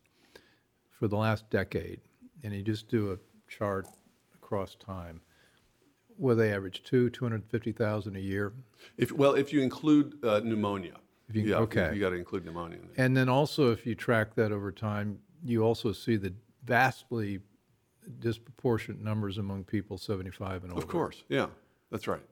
[0.99, 2.01] for the last decade,
[2.43, 3.19] and you just do a
[3.51, 3.87] chart
[4.35, 5.21] across time,
[6.17, 8.53] where they average two, two hundred fifty thousand a year,
[8.97, 10.95] If well, if you include uh, pneumonia,
[11.33, 11.93] you- yeah, okay.
[11.95, 12.79] you got to include pneumonia.
[12.79, 13.05] In there.
[13.05, 16.33] and then also if you track that over time, you also see the
[16.65, 17.41] vastly
[18.21, 20.81] disproportionate numbers among people seventy-five and over.
[20.81, 21.47] Of course, yeah,
[21.91, 22.23] that's right.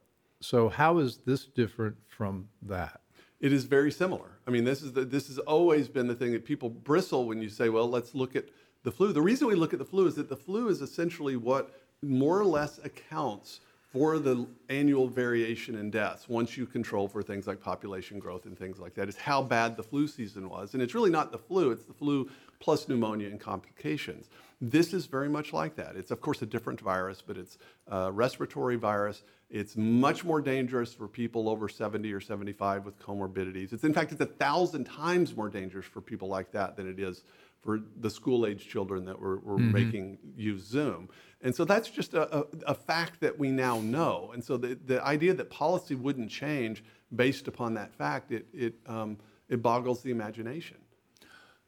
[0.40, 3.00] So how is this different from that?
[3.44, 4.38] It is very similar.
[4.46, 7.42] I mean, this is the, this has always been the thing that people bristle when
[7.42, 8.46] you say, "Well, let's look at
[8.84, 11.36] the flu." The reason we look at the flu is that the flu is essentially
[11.36, 13.60] what more or less accounts
[13.92, 18.58] for the annual variation in deaths once you control for things like population growth and
[18.58, 21.38] things like that is how bad the flu season was and it's really not the
[21.38, 22.28] flu it's the flu
[22.58, 26.80] plus pneumonia and complications this is very much like that it's of course a different
[26.80, 32.20] virus but it's a respiratory virus it's much more dangerous for people over 70 or
[32.20, 36.52] 75 with comorbidities it's in fact it's a thousand times more dangerous for people like
[36.52, 37.22] that than it is
[37.64, 41.08] for the school age children that we're, we're making use Zoom.
[41.40, 44.30] And so that's just a, a, a fact that we now know.
[44.34, 48.74] And so the, the idea that policy wouldn't change based upon that fact, it, it,
[48.86, 49.16] um,
[49.48, 50.76] it boggles the imagination.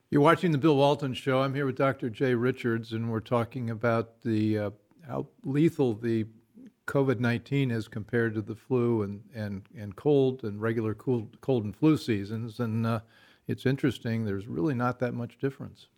[0.09, 1.41] You're watching the Bill Walton Show.
[1.41, 2.09] I'm here with Dr.
[2.09, 4.71] Jay Richards, and we're talking about the uh,
[5.05, 6.27] how lethal the
[6.87, 11.75] COVID-19 is compared to the flu and, and, and cold and regular cool, cold and
[11.75, 12.61] flu seasons.
[12.61, 13.01] And uh,
[13.49, 14.25] it's interesting.
[14.25, 15.89] There's really not that much difference.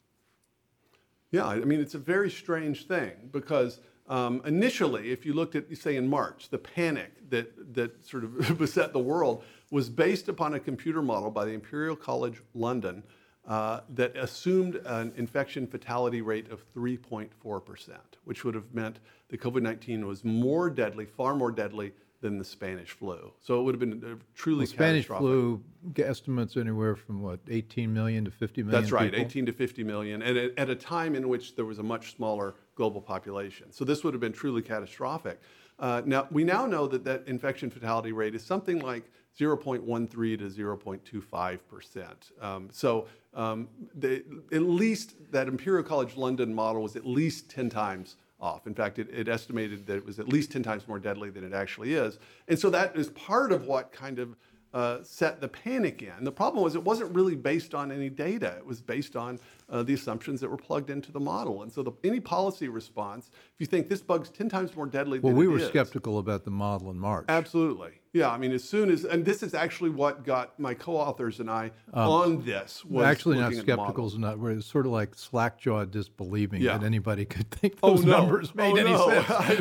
[1.30, 5.76] Yeah, I mean, it's a very strange thing because um, initially, if you looked at,
[5.76, 10.54] say, in March, the panic that, that sort of beset the world was based upon
[10.54, 13.02] a computer model by the Imperial College London
[13.48, 19.62] uh, that assumed an infection fatality rate of 3.4%, which would have meant that COVID
[19.62, 23.32] 19 was more deadly, far more deadly than the Spanish flu.
[23.40, 25.62] So it would have been truly Well, Spanish flu
[25.96, 28.82] estimates anywhere from what 18 million to 50 million.
[28.82, 29.24] That's right, people?
[29.24, 32.16] 18 to 50 million, and at, at a time in which there was a much
[32.16, 33.72] smaller global population.
[33.72, 35.40] So this would have been truly catastrophic.
[35.78, 39.04] Uh, now we now know that that infection fatality rate is something like
[39.38, 42.32] 0.13 to 0.25 percent.
[42.40, 47.70] Um, so um, the, at least that Imperial College London model was at least 10
[47.70, 48.66] times off.
[48.66, 51.44] In fact, it, it estimated that it was at least 10 times more deadly than
[51.44, 52.18] it actually is.
[52.46, 54.36] And so that is part of what kind of
[54.74, 56.24] uh, set the panic in.
[56.24, 58.54] The problem was it wasn't really based on any data.
[58.58, 59.38] It was based on
[59.70, 61.62] uh, the assumptions that were plugged into the model.
[61.62, 65.20] And so the, any policy response, if you think this bug's 10 times more deadly
[65.20, 67.26] Well, we were is- skeptical about the model in March.
[67.28, 67.97] Absolutely.
[68.14, 71.50] Yeah, I mean, as soon as, and this is actually what got my co-authors and
[71.50, 72.82] I on this.
[72.84, 73.84] Was Um, Actually, not looking at the model.
[73.84, 74.38] skeptical is not.
[74.38, 76.78] We're sort of like slack-jawed disbelieving Yeah.
[76.78, 78.18] that anybody could think Oh, those no.
[78.18, 79.08] numbers made oh, any no.
[79.10, 79.30] sense.
[79.30, 79.54] I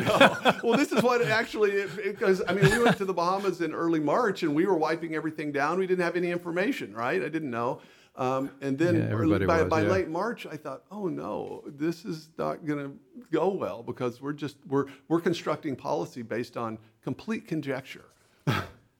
[0.52, 0.60] know.
[0.64, 3.74] Well, this is what it actually, because I mean, we went to the Bahamas in
[3.74, 5.78] early March and we were wiping everything down.
[5.78, 7.22] We didn't have any information, right?
[7.22, 7.80] I didn't know.
[8.16, 9.88] Um, and then Yeah, by, was, by yeah.
[9.90, 12.98] late March, I thought, oh no, this is not going to
[13.30, 18.06] go well because we're just we're we're constructing policy based on complete conjecture.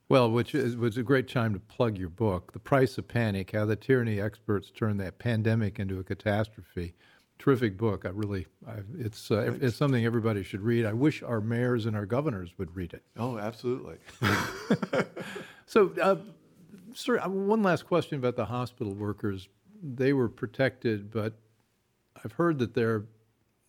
[0.09, 3.53] Well, which is, was a great time to plug your book, The Price of Panic
[3.53, 6.95] How the Tyranny Experts Turned That Pandemic into a Catastrophe.
[7.39, 8.05] Terrific book.
[8.05, 10.87] I really, I, it's, uh, it's something everybody should read.
[10.87, 13.03] I wish our mayors and our governors would read it.
[13.17, 13.99] Oh, absolutely.
[15.69, 16.17] So, uh,
[16.95, 19.49] sir, uh, one last question about the hospital workers.
[19.83, 21.35] They were protected, but
[22.25, 23.05] I've heard that they're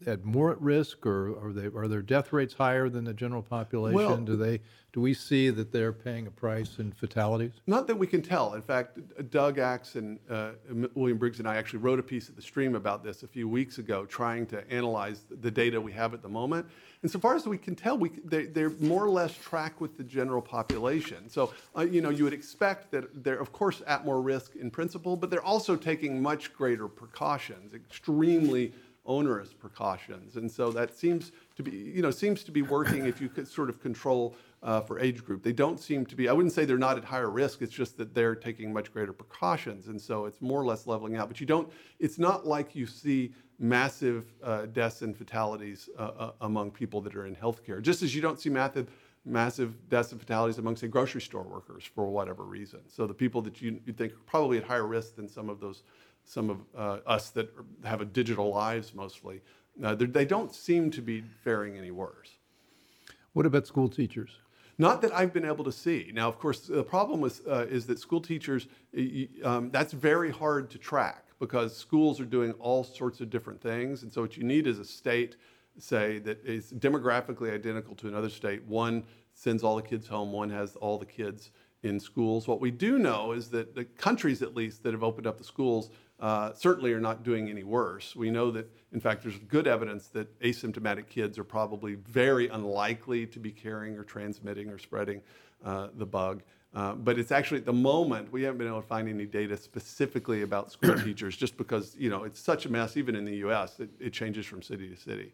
[0.05, 3.41] at more at risk, or are they are their death rates higher than the general
[3.41, 3.95] population?
[3.95, 7.51] Well- do they do we see that they're paying a price in fatalities?
[7.67, 8.55] Not that we can tell.
[8.55, 8.97] In fact,
[9.29, 10.51] Doug Axe and uh,
[10.95, 13.47] William Briggs and I actually wrote a piece at the stream about this a few
[13.47, 16.65] weeks ago, trying to analyze the data we have at the moment.
[17.03, 19.95] And so far as we can tell, we, they, they're more or less track with
[19.95, 21.29] the general population.
[21.29, 24.71] So, uh, you know, you would expect that they're, of course, at more risk in
[24.71, 28.73] principle, but they're also taking much greater precautions, extremely
[29.05, 30.35] onerous precautions.
[30.35, 33.47] And so that seems to be, you know, seems to be working if you could
[33.47, 35.41] sort of control uh, for age group.
[35.41, 37.97] They don't seem to be, I wouldn't say they're not at higher risk, it's just
[37.97, 39.87] that they're taking much greater precautions.
[39.87, 41.27] And so it's more or less leveling out.
[41.27, 46.31] But you don't, it's not like you see massive uh, deaths and fatalities uh, uh,
[46.41, 48.89] among people that are in healthcare, just as you don't see massive,
[49.25, 52.79] massive deaths and fatalities among, say, grocery store workers for whatever reason.
[52.87, 55.59] So the people that you, you think are probably at higher risk than some of
[55.59, 55.83] those,
[56.29, 57.51] some of uh, us that
[57.83, 59.41] have a digital lives mostly,
[59.83, 62.37] uh, they're- don't seem to be faring any worse.
[63.33, 64.29] What about school teachers?
[64.77, 66.11] Not that I've been able to see.
[66.13, 68.67] Now, of course, the problem with, uh, is that school teachers,
[69.43, 74.03] um, that's very hard to track because schools are doing all sorts of different things.
[74.03, 75.35] And so, what you need is a state,
[75.79, 78.63] say, that is demographically identical to another state.
[78.67, 81.49] One sends all the kids home, one has all the kids
[81.81, 82.47] in schools.
[82.47, 85.43] What we do know is that the countries, at least, that have opened up the
[85.43, 85.89] schools
[86.19, 88.15] uh, certainly are not doing any worse.
[88.15, 93.25] We know that, in fact, there's good evidence that asymptomatic kids are probably very unlikely
[93.27, 95.21] to be carrying or transmitting or spreading
[95.63, 96.41] uh, the bug.
[96.73, 99.57] Uh, but it's actually at the moment we haven't been able to find any data
[99.57, 102.95] specifically about school teachers, just because you know it's such a mess.
[102.95, 105.33] Even in the U.S., it, it changes from city to city.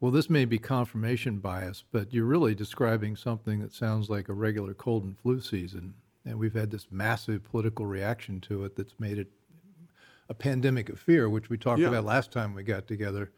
[0.00, 4.34] Well, this may be confirmation bias, but you're really describing something that sounds like a
[4.34, 5.94] regular cold and flu season.
[6.24, 9.28] And we've had this massive political reaction to it that's made it
[10.28, 11.88] a pandemic of fear, which we talked Yeah.
[11.88, 13.30] about last time we got together.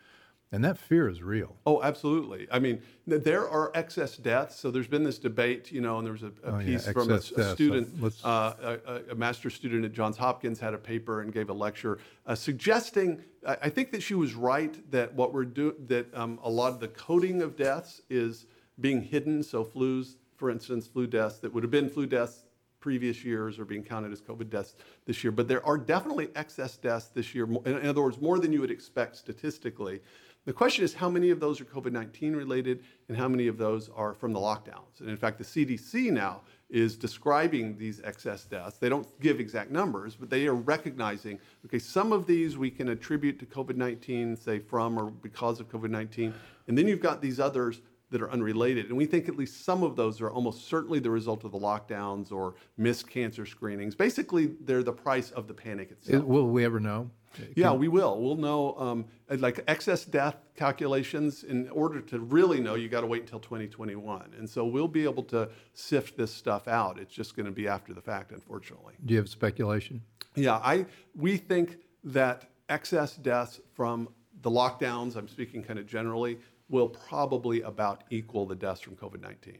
[0.51, 1.57] And that fear is real.
[1.67, 2.49] Oh, absolutely.
[2.51, 4.59] I mean, th- there are excess deaths.
[4.59, 6.89] So there's been this debate, you know, and there was a, a Oh, yeah, piece
[6.89, 10.79] from a, a student, uh, a, a- a master's student at Johns Hopkins had a
[10.79, 13.23] paper and gave a lecture uh, suggesting.
[13.47, 16.73] I I think that she was right that what we're doing, that um, a lot
[16.73, 18.47] of the coding of deaths is
[18.81, 19.43] being hidden.
[19.43, 22.45] So flus, for instance, flu deaths that would have been flu deaths
[22.81, 24.75] previous years are being counted as COVID deaths
[25.07, 25.31] this year.
[25.31, 27.45] But there are definitely excess deaths this year.
[27.65, 30.01] In other words, more than you would expect statistically.
[30.45, 33.59] The question is how many of those are COVID 19 related and how many of
[33.59, 35.01] those are from the lockdowns.
[35.01, 38.79] And in fact, the CDC now is describing these excess deaths.
[38.79, 42.89] They don't give exact numbers, but they are recognizing okay, some of these we can
[42.89, 46.33] attribute to COVID 19, say from or because of COVID 19.
[46.67, 48.87] And then you've got these others that are unrelated.
[48.87, 51.59] And we think at least some of those are almost certainly the result of the
[51.59, 53.95] lockdowns or missed cancer screenings.
[53.95, 56.25] Basically, they're the price of the panic itself.
[56.25, 57.11] will we ever know?
[57.55, 58.21] Yeah, we will.
[58.21, 61.45] We'll know um, like excess death calculations.
[61.45, 65.05] In order to really know, you got to wait until 2021, and so we'll be
[65.05, 66.99] able to sift this stuff out.
[66.99, 68.95] It's just going to be after the fact, unfortunately.
[69.05, 70.03] Do you have speculation?
[70.35, 74.09] Yeah, I we think that excess deaths from
[74.43, 79.57] the lockdowns, I'm speaking kind of generally, will probably about equal the deaths from COVID-19.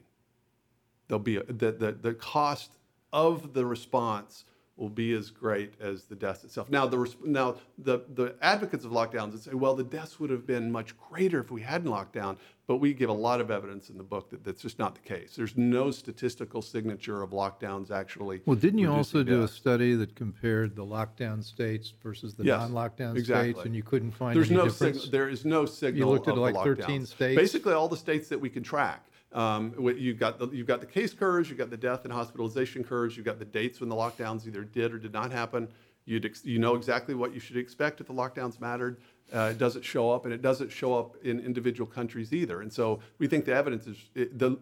[1.07, 2.77] There'll be a, the, the the cost
[3.11, 4.45] of the response
[4.77, 6.69] will be as great as the deaths itself.
[6.69, 10.45] Now, the now the the advocates of lockdowns would say, well, the deaths would have
[10.45, 12.37] been much greater if we hadn't locked down.
[12.69, 15.01] But we give a lot of evidence in the book that that's just not the
[15.01, 15.33] case.
[15.35, 18.41] There's no statistical signature of lockdowns actually.
[18.45, 22.59] Well, didn't you also do a study that compared the lockdown states versus the Yes,
[22.59, 23.53] non-lockdown exactly.
[23.53, 25.01] states, and you couldn't find There's any no difference?
[25.01, 27.35] sig- there is no signal You looked at of like 13 states?
[27.41, 29.03] Basically, all the states that we can track.
[29.33, 32.83] Um, you've got the you've got the case curves, you've got the death and hospitalization
[32.83, 35.67] curves, you've got the dates when the lockdowns either did or did not happen.
[36.09, 38.99] You'd ex- you know exactly what you should expect if the lockdowns mattered.
[39.31, 42.61] Uh, it doesn't show up, and it doesn't show up in individual countries either.
[42.61, 44.57] And so we think the evidence is it, the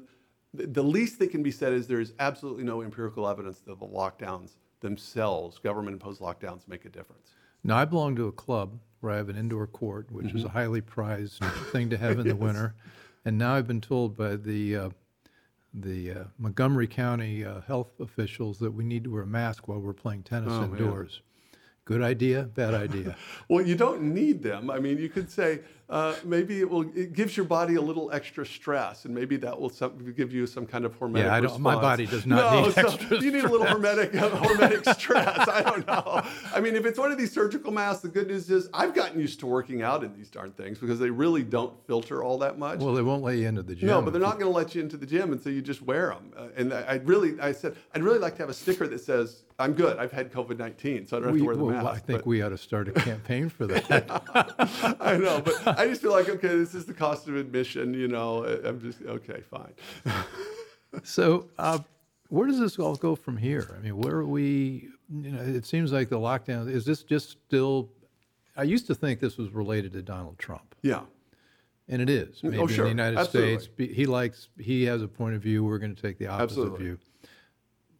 [0.54, 3.86] the least that can be said is there is absolutely no empirical evidence that the
[3.86, 7.32] lockdowns themselves, government-imposed lockdowns, make a difference.
[7.64, 10.38] Now, I belong to a club where I have an indoor court, which Mm-hmm.
[10.38, 12.76] is a highly prized thing to have in the winter.
[13.24, 14.90] And now I've been told by the uh,
[15.74, 19.80] the uh, Montgomery County uh, health officials that we need to wear a mask while
[19.80, 21.22] we're playing tennis Oh, indoors.
[21.88, 23.16] Good idea, bad idea.
[23.50, 24.70] Well, you don't need them.
[24.70, 26.82] I mean, you could say uh, maybe it will.
[26.98, 30.46] It gives your body a little extra stress, and maybe that will some, give you
[30.46, 31.24] some kind of hormetic.
[31.24, 33.66] Yeah, I don't- my body does not no, need so extra You need a little
[33.68, 35.48] hormetic, hormetic stress.
[35.48, 36.22] I don't know.
[36.54, 39.20] I mean, if it's one of these surgical masks, the good news is I've gotten
[39.20, 42.60] used to working out in these darn things because they really don't filter all that
[42.60, 42.80] much.
[42.80, 43.88] well, they won't let you into the gym.
[43.88, 45.82] No, but they're not going to let you into the gym, and so you just
[45.82, 46.34] wear them.
[46.36, 49.00] Uh, and I, I'd really, I said, I'd really like to have a sticker that
[49.00, 49.98] says, "I'm good.
[49.98, 52.00] I've had COVID nineteen, so I don't have We, to wear the well, mask." I
[52.00, 54.98] think but- we ought to start a campaign for that.
[55.00, 57.94] I know, but I just feel like, okay, this is the cost of admission.
[57.94, 59.74] You know, I'm just okay, fine.
[61.04, 61.80] So, uh,
[62.30, 63.76] where does this all go from here?
[63.78, 64.90] I mean, where are we?
[65.14, 67.90] You know, it seems like the lockdown is this just still?
[68.56, 71.02] I used to think this was related to Donald Trump, Yeah,
[71.90, 72.42] and it is.
[72.42, 72.86] Maybe Oh, sure.
[72.88, 73.60] in the United Absolutely.
[73.60, 75.64] States, he likes he has a point of view.
[75.64, 76.86] We're going to take the opposite Absolutely.
[76.86, 76.98] view.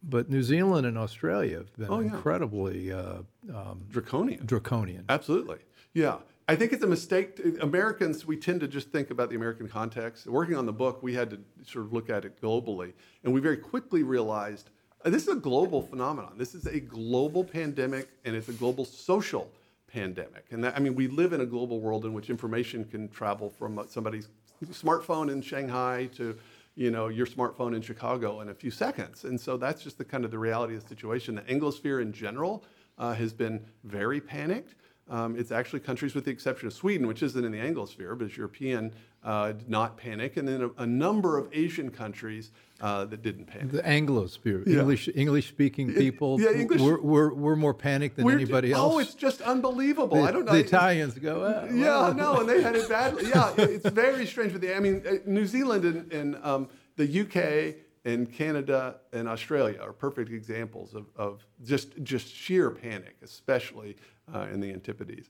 [0.02, 2.06] But New Zealand and Australia have been Oh, yeah.
[2.14, 3.18] incredibly uh,
[3.54, 4.46] um, draconian.
[4.46, 5.04] draconian.
[5.08, 5.58] Absolutely.
[5.92, 6.16] Yeah.
[6.50, 7.36] I think it's a mistake.
[7.36, 10.26] To, Americans, we tend to just think about the American context.
[10.26, 12.94] Working on the book, we had to sort of look at it globally.
[13.22, 14.70] And we very quickly realized
[15.04, 16.32] this is a global phenomenon.
[16.38, 19.50] This is a global pandemic, and it's a global social
[19.92, 20.46] pandemic.
[20.50, 23.50] And that, I mean, we live in a global world in which information can travel
[23.50, 24.28] from somebody's
[24.72, 26.36] smartphone in Shanghai to
[26.74, 29.24] you know your smartphone in Chicago in a few seconds.
[29.24, 31.34] And so that's just the kind of the reality of the situation.
[31.34, 32.64] The Anglosphere in general
[32.96, 34.74] uh, has been very panicked.
[35.10, 38.26] Um, it's actually countries with the exception of Sweden, which isn't in the Anglosphere, but
[38.26, 38.92] is European,
[39.24, 43.46] uh, did not panic, and then a, a number of Asian countries uh, that didn't
[43.46, 43.72] panic.
[43.72, 44.80] The Anglosphere, Yeah.
[44.80, 48.94] English English speaking people, yeah, English- we're, we're, we're more panicked than anybody else.
[48.94, 50.18] Oh, it's just unbelievable.
[50.18, 50.52] the, I don't know.
[50.52, 53.28] the Italians go, "Ah, Yeah, well." no, and they had it badly.
[53.28, 54.52] Yeah, it's very strange.
[54.52, 59.26] But the, I mean, uh, New Zealand and, and um, the UK and Canada and
[59.28, 63.96] Australia are perfect examples of, of just just sheer panic, especially
[64.34, 65.28] uh, in the Antipodes.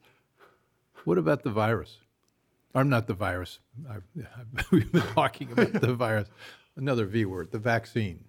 [1.04, 1.98] What about the virus?
[2.74, 3.58] I'm not the virus.
[3.88, 3.96] I,
[4.70, 6.28] we've been talking about the virus.
[6.76, 8.24] Another V word, the vaccine.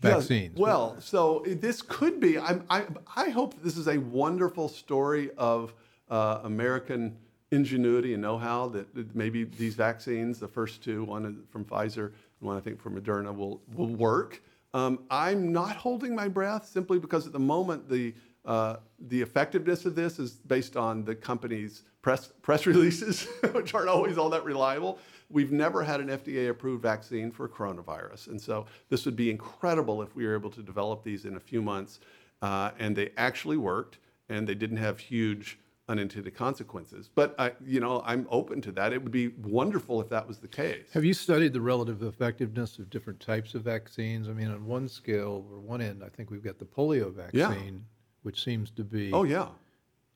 [0.00, 0.58] Vaccines.
[0.58, 2.36] well, so this could be.
[2.36, 5.74] I'm, I I hope this is a wonderful story of
[6.10, 7.16] uh, American
[7.52, 12.14] ingenuity and know-how that that maybe these vaccines, the first two, one from Pfizer and
[12.40, 14.42] one I think from Moderna, will will work.
[14.74, 18.12] Um, I'm not holding my breath simply because at the moment the
[18.44, 18.76] uh,
[19.08, 24.18] the effectiveness of this is based on the company's press press releases, which aren't always
[24.18, 24.98] all that reliable.
[25.30, 30.14] We've never had an FDA-approved vaccine for coronavirus, and so this would be incredible if
[30.14, 32.00] we were able to develop these in a few months,
[32.42, 37.08] uh, and they actually worked, and they didn't have huge unintended consequences.
[37.14, 38.92] But I, you know, I'm open to that.
[38.92, 40.86] It would be wonderful if that was the case.
[40.92, 44.28] Have you studied the relative effectiveness of different types of vaccines?
[44.28, 47.48] I mean, on one scale or one end, I think we've got the polio Yeah.
[47.48, 47.84] vaccine,
[48.22, 49.48] which seems to be Oh yeah,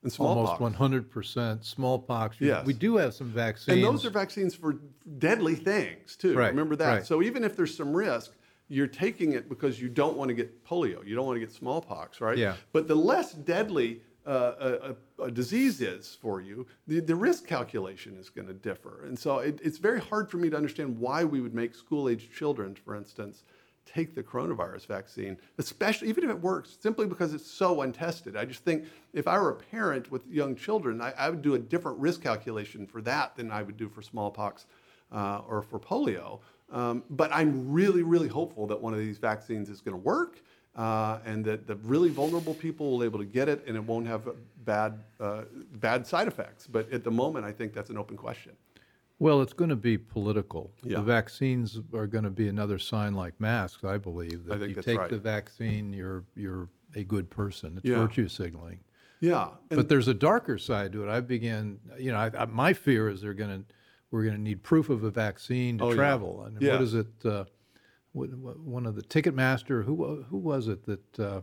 [0.03, 2.39] and almost 100% smallpox.
[2.41, 2.67] We- Yes.
[2.67, 3.77] We do have some vaccines.
[3.77, 4.79] And those are vaccines for
[5.19, 6.37] deadly things too.
[6.37, 6.89] Right, Remember that.
[6.89, 7.07] right.
[7.07, 8.33] So even if there's some risk,
[8.69, 11.07] you're taking it because you don't want to get polio.
[11.07, 12.37] You don't want to get smallpox, right?
[12.39, 12.57] Yeah.
[12.73, 14.53] But the less deadly uh,
[15.19, 19.05] a, a, a disease is for you, the, the risk calculation is going to differ.
[19.07, 22.31] And so it, it's very hard for me to understand why we would make school-age
[22.37, 23.45] children, for instance,
[23.87, 28.37] take the coronavirus vaccine, especially even if it works, simply because it's so untested.
[28.37, 31.55] I just think if I were a parent with young children, I, I would do
[31.55, 34.67] a different risk calculation for that than I would do for smallpox
[35.13, 36.41] uh, or for polio.
[36.73, 40.43] Um, but I'm really, really hopeful that one of these vaccines is going to work.
[40.77, 43.83] uh, and that the really vulnerable people will be able to get it, and it
[43.83, 44.29] won't have
[44.65, 45.43] bad uh,
[45.75, 46.67] bad side effects.
[46.67, 48.53] But at the moment, I think that's an open question.
[49.19, 50.73] Well, it's going to be political.
[50.83, 50.99] Yeah.
[50.99, 54.45] The vaccines are going to be another sign like masks, I believe.
[54.45, 55.11] That I you take right.
[55.11, 57.77] the vaccine, you're you're a good person.
[57.79, 57.97] It's Yeah.
[57.97, 58.81] virtue signaling.
[59.21, 61.09] Yeah, and But there's a darker side to it.
[61.09, 63.75] I began, you know, I, I, my fear is they're going to,
[64.11, 65.95] we're going to need proof of a vaccine to Oh, yeah.
[65.95, 66.43] travel.
[66.45, 66.73] And Yeah.
[66.73, 67.07] what is it?
[67.25, 67.47] Uh,
[68.13, 71.41] what, what, one of the Ticketmaster, who who was it that uh,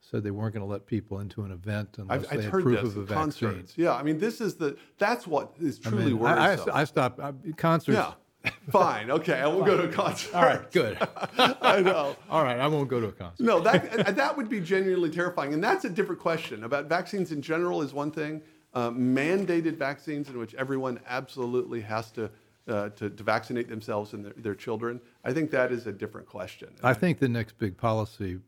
[0.00, 2.50] said they weren't going to let people into an event unless I've, they I've had
[2.50, 3.66] proof this of a at vaccine?
[3.76, 6.70] Yeah, I mean, this is the that's what is I truly mean, I, worrisome.
[6.72, 7.96] I, I stopped I, concerts.
[8.44, 10.34] yeah, fine, okay, I won't go to a concert.
[10.34, 10.98] All right, good.
[11.38, 12.16] I know.
[12.30, 13.44] All right, I won't go to a concert.
[13.44, 16.64] No, that that would be genuinely terrifying, and that's a different question.
[16.64, 18.42] About vaccines in general is one thing.
[18.72, 22.30] Uh, mandated vaccines in which everyone absolutely has to
[22.68, 25.00] uh, to, to vaccinate themselves and their, their children.
[25.24, 26.70] I think that is a different question.
[26.82, 28.38] I think the next big policy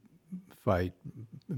[0.65, 0.93] fight,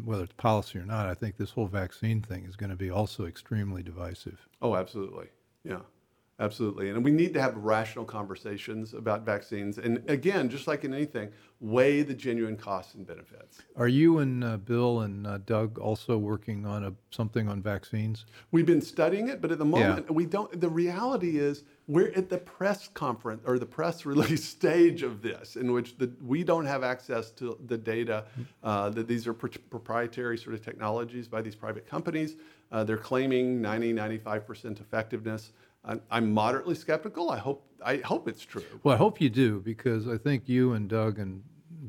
[0.04, 2.90] whether it's policy or not, I think this whole vaccine thing is going to be
[2.90, 4.48] also extremely divisive.
[4.62, 5.26] Oh, absolutely.
[5.62, 5.80] Yeah,
[6.40, 6.90] absolutely.
[6.90, 9.78] And we need to have rational conversations about vaccines.
[9.78, 13.60] And again, just like in anything, weigh the genuine costs and benefits.
[13.76, 18.24] Are you and uh, Bill and uh, Doug also working on a, something on vaccines?
[18.52, 19.88] We've been studying it, but at the Yeah.
[19.88, 20.60] moment, we don't.
[20.60, 25.56] The reality is, we're at the press conference or the press release stage of this,
[25.56, 28.24] in which the, we don't have access to the data.
[28.62, 32.36] Uh, that these are pr- proprietary sort of technologies by these private companies.
[32.72, 35.52] Uh, they're claiming 90, 95% effectiveness.
[35.84, 37.30] I'm, I'm moderately skeptical.
[37.30, 38.64] I hope, I hope it's true.
[38.82, 41.42] Well, I hope you do because I think you and Doug and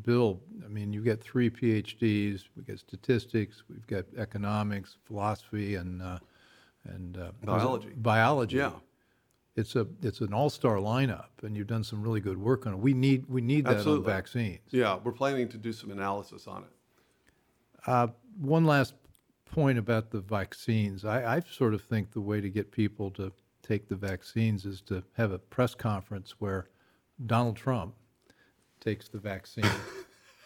[0.03, 2.43] Bill, I mean, you get three PhDs.
[2.55, 6.19] We've got statistics, we've got economics, philosophy, and uh,
[6.83, 7.89] and uh, Biology.
[7.95, 8.57] Biology.
[8.57, 8.71] Yeah.
[9.55, 12.73] It's a it's an all star lineup, and you've done some really good work on
[12.73, 12.79] it.
[12.79, 14.11] We need we need that Absolutely.
[14.11, 14.59] on vaccines.
[14.71, 16.69] Yeah, we're planning to do some analysis on it.
[17.87, 18.07] Uh,
[18.39, 18.95] one last
[19.45, 21.05] point about the vaccines.
[21.05, 23.31] I, I sort of think the way to get people to
[23.63, 26.67] take the vaccines is to have a press conference where
[27.25, 27.95] Donald Trump
[28.81, 29.63] takes the vaccine.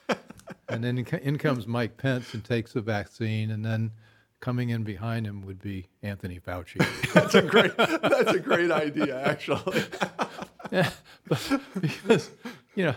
[0.69, 3.91] and then in, in comes Mike Pence and takes the vaccine, and then
[4.39, 6.77] coming in behind him would be Anthony Fauci.
[7.13, 9.83] That's a great, that's a great idea, actually.
[10.71, 10.89] Yeah,
[11.27, 12.29] but because
[12.75, 12.95] you know,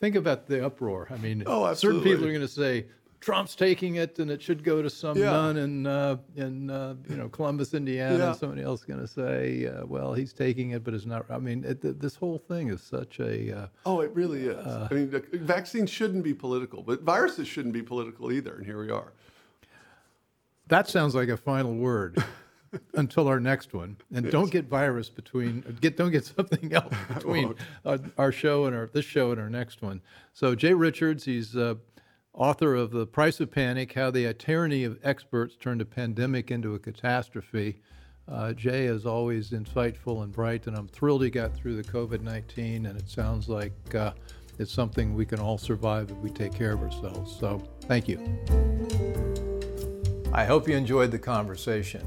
[0.00, 1.08] think about the uproar.
[1.10, 2.86] I mean, Oh, certain people are going to say
[3.20, 5.30] Trump's taking it, and it should go to some Yeah.
[5.32, 8.16] nun in uh, in uh, you know Columbus, Indiana.
[8.18, 8.28] Yeah.
[8.30, 11.26] And somebody else is going to say, uh, well, he's taking it, but it's not.
[11.30, 13.56] I mean, it, this whole thing is such a.
[13.62, 14.66] Uh, Oh, it really is.
[14.66, 18.90] I mean, vaccines shouldn't be political, but viruses shouldn't be political either, and here we
[18.90, 19.12] are.
[20.68, 22.22] That sounds like a final word.
[22.94, 27.54] Until our next one, and don't get virus between get don't get something else between
[27.84, 30.02] our, our show and our this show and our next one.
[30.32, 31.76] So Jay Richards, he's uh,
[32.32, 36.74] author of The Price of Panic: How the Tyranny of Experts Turned a Pandemic into
[36.74, 37.80] a Catastrophe.
[38.26, 42.22] Uh, Jay is always insightful and bright, and I'm thrilled he got through the COVID
[42.22, 42.86] 19.
[42.86, 44.12] And it sounds like uh,
[44.58, 47.36] it's something we can all survive if we take care of ourselves.
[47.38, 49.33] So thank you.
[50.36, 52.04] I hope you enjoyed the conversation.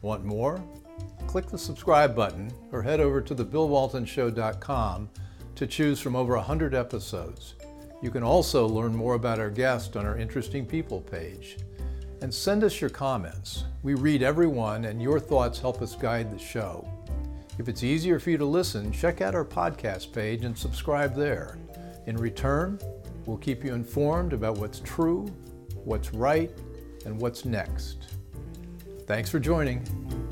[0.00, 0.64] Want more?
[1.26, 5.10] Click the subscribe button or head over to thebillwaltonshow.com
[5.56, 7.54] to choose from over 100 episodes.
[8.00, 11.58] You can also learn more about our guest on our Interesting People page.
[12.22, 13.64] And send us your comments.
[13.82, 16.88] We read every one, and your thoughts help us guide the show.
[17.58, 21.58] If it's easier for you to listen, check out our podcast page and subscribe there.
[22.06, 22.80] In return,
[23.26, 25.26] we'll keep you informed about what's true,
[25.84, 26.50] what's right,
[27.06, 28.08] and what's next.
[29.06, 30.25] Thanks for joining.